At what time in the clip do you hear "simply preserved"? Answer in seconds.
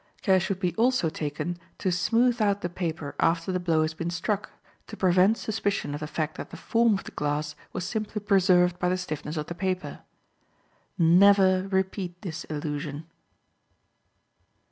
7.85-8.79